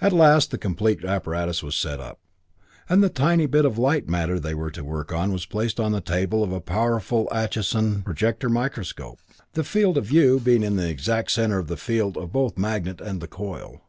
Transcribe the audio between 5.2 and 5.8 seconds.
was placed